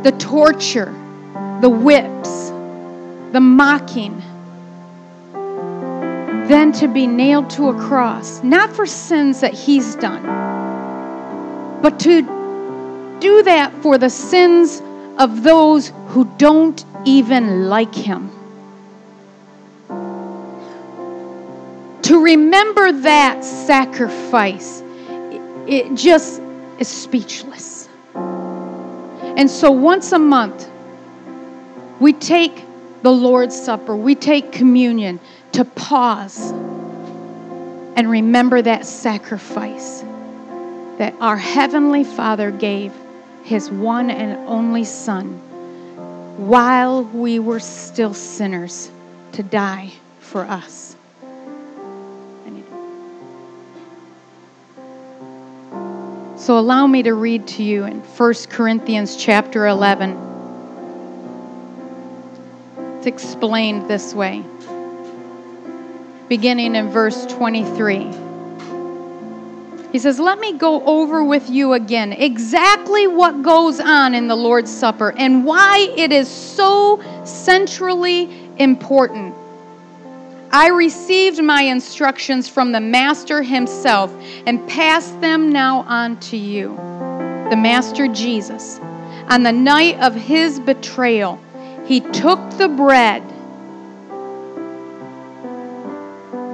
[0.04, 0.94] the torture,
[1.62, 2.50] the whips,
[3.32, 4.22] the mocking,
[6.46, 10.22] then to be nailed to a cross, not for sins that he's done,
[11.80, 12.20] but to
[13.18, 14.82] do that for the sins
[15.18, 18.30] of those who don't even like him.
[22.02, 24.82] To remember that sacrifice,
[25.66, 26.42] it just
[26.78, 27.73] is speechless.
[29.36, 30.70] And so once a month,
[32.00, 32.64] we take
[33.02, 35.20] the Lord's Supper, we take communion
[35.52, 36.50] to pause
[37.96, 40.04] and remember that sacrifice
[40.98, 42.92] that our Heavenly Father gave
[43.42, 45.38] His one and only Son
[46.36, 48.90] while we were still sinners
[49.32, 50.93] to die for us.
[56.44, 60.10] So allow me to read to you in 1 Corinthians chapter 11.
[62.98, 64.44] It's explained this way,
[66.28, 68.10] beginning in verse 23.
[69.90, 74.36] He says, Let me go over with you again exactly what goes on in the
[74.36, 79.34] Lord's Supper and why it is so centrally important.
[80.54, 84.14] I received my instructions from the Master himself
[84.46, 86.76] and passed them now on to you.
[87.50, 88.78] The Master Jesus.
[89.30, 91.40] On the night of his betrayal,
[91.86, 93.24] he took the bread,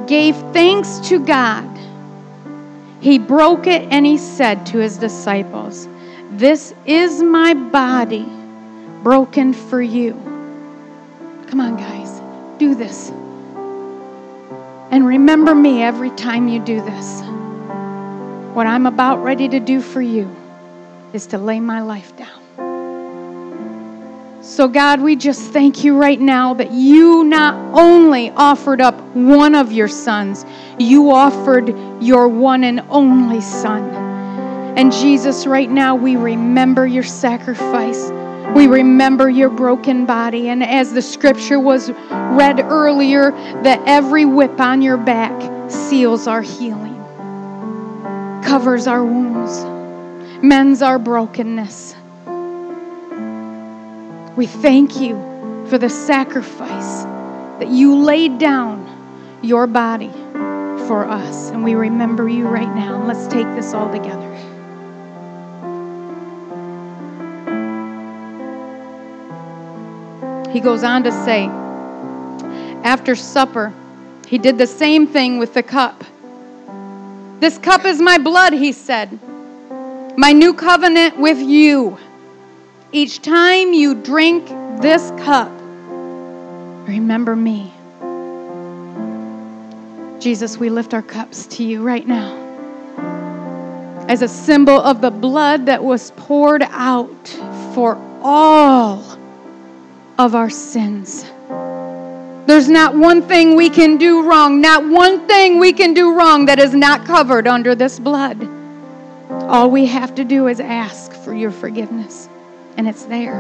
[0.09, 1.69] gave thanks to God.
[3.03, 5.87] He broke it and he said to his disciples,
[6.31, 8.27] This is my body
[9.03, 10.13] broken for you.
[11.49, 12.23] Come on, guys,
[12.59, 13.13] do this.
[14.91, 17.23] And remember me every time you do this.
[18.55, 20.35] What I'm about ready to do for you
[21.13, 22.41] is to lay my life down.
[24.43, 29.55] So, God, we just thank you right now that you not only offered up one
[29.55, 30.45] of your sons,
[30.79, 31.69] you offered
[32.03, 33.85] your one and only son.
[34.77, 38.11] And Jesus, right now, we remember your sacrifice.
[38.55, 40.49] We remember your broken body.
[40.49, 43.31] And as the scripture was read earlier,
[43.63, 46.97] that every whip on your back seals our healing,
[48.43, 49.65] covers our wounds,
[50.43, 51.95] mends our brokenness.
[54.37, 55.15] We thank you
[55.69, 57.05] for the sacrifice
[57.61, 58.89] that you laid down
[59.43, 60.11] your body
[60.89, 61.51] for us.
[61.51, 63.05] And we remember you right now.
[63.07, 64.50] Let's take this all together.
[70.53, 71.47] He goes on to say,
[72.83, 73.73] after supper,
[74.27, 76.03] he did the same thing with the cup.
[77.41, 79.19] This cup is my blood, he said,
[80.17, 81.99] my new covenant with you.
[82.93, 84.49] Each time you drink
[84.83, 85.51] this cup,
[86.89, 87.73] remember me.
[90.19, 92.37] Jesus, we lift our cups to you right now
[94.09, 97.29] as a symbol of the blood that was poured out
[97.75, 99.20] for all
[100.21, 101.25] of our sins.
[102.47, 106.45] There's not one thing we can do wrong, not one thing we can do wrong
[106.45, 108.47] that is not covered under this blood.
[109.49, 112.29] All we have to do is ask for your forgiveness,
[112.77, 113.39] and it's there.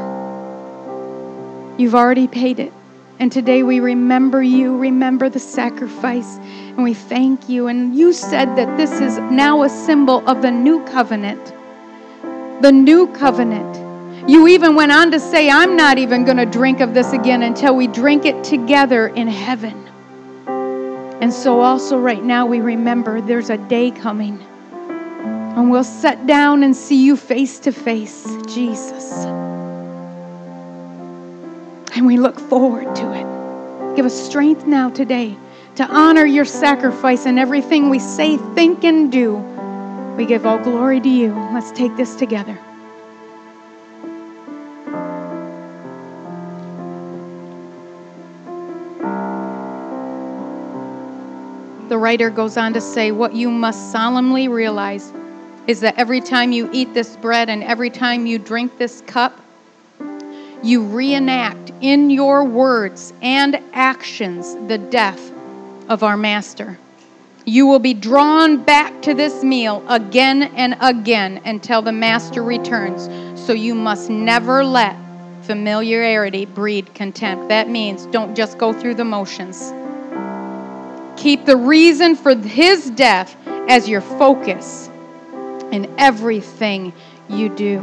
[1.76, 2.72] You've already paid it.
[3.18, 7.66] And today we remember you, remember the sacrifice, and we thank you.
[7.66, 11.44] And you said that this is now a symbol of the new covenant.
[12.62, 13.79] The new covenant
[14.26, 17.42] you even went on to say, I'm not even going to drink of this again
[17.42, 19.88] until we drink it together in heaven.
[21.20, 24.42] And so, also, right now, we remember there's a day coming.
[25.20, 29.24] And we'll sit down and see you face to face, Jesus.
[31.94, 33.96] And we look forward to it.
[33.96, 35.36] Give us strength now today
[35.76, 39.36] to honor your sacrifice and everything we say, think, and do.
[40.16, 41.34] We give all glory to you.
[41.52, 42.58] Let's take this together.
[52.00, 55.12] Writer goes on to say, What you must solemnly realize
[55.66, 59.40] is that every time you eat this bread and every time you drink this cup,
[60.62, 65.30] you reenact in your words and actions the death
[65.88, 66.78] of our Master.
[67.46, 73.08] You will be drawn back to this meal again and again until the Master returns.
[73.40, 74.96] So you must never let
[75.42, 77.48] familiarity breed contempt.
[77.48, 79.72] That means don't just go through the motions.
[81.20, 83.36] Keep the reason for his death
[83.68, 84.88] as your focus
[85.70, 86.94] in everything
[87.28, 87.78] you do.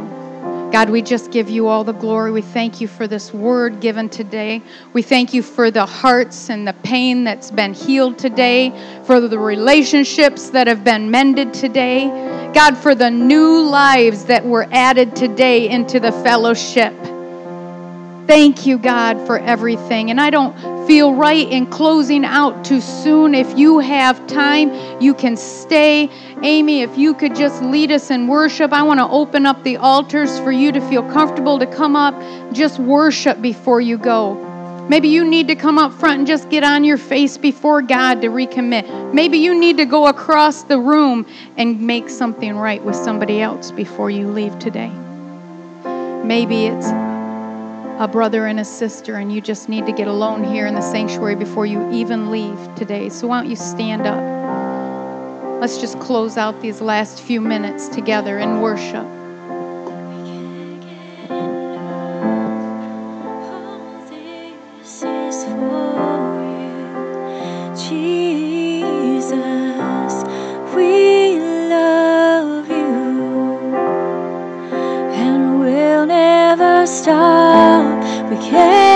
[0.72, 2.32] God, we just give you all the glory.
[2.32, 4.64] We thank you for this word given today.
[4.92, 8.74] We thank you for the hearts and the pain that's been healed today,
[9.04, 12.08] for the relationships that have been mended today.
[12.56, 16.96] God, for the new lives that were added today into the fellowship.
[18.26, 20.10] Thank you, God, for everything.
[20.10, 23.36] And I don't feel right in closing out too soon.
[23.36, 24.72] If you have time,
[25.02, 26.10] you can stay.
[26.42, 29.78] Amy, if you could just lead us in worship, I want to open up the
[29.78, 32.16] altars for you to feel comfortable to come up.
[32.54, 34.36] Just worship before you go.
[34.90, 38.22] Maybe you need to come up front and just get on your face before God
[38.22, 39.14] to recommit.
[39.14, 41.26] Maybe you need to go across the room
[41.58, 44.92] and make something right with somebody else before you leave today.
[46.24, 46.88] Maybe it's
[48.00, 50.82] a brother and a sister, and you just need to get alone here in the
[50.82, 53.10] sanctuary before you even leave today.
[53.10, 54.38] So, why don't you stand up?
[55.60, 59.08] Let's just close out these last few minutes together in worship.
[67.90, 69.32] Jesus,
[70.76, 73.76] we love you
[75.16, 77.37] and will never stop.
[78.58, 78.87] Can't.